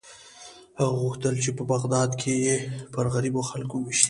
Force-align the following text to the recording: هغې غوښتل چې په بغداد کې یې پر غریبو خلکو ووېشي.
هغې 0.79 0.95
غوښتل 1.01 1.35
چې 1.43 1.49
په 1.57 1.63
بغداد 1.73 2.09
کې 2.21 2.33
یې 2.45 2.55
پر 2.93 3.05
غریبو 3.13 3.41
خلکو 3.51 3.75
ووېشي. 3.79 3.99